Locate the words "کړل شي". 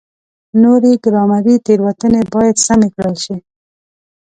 2.95-3.35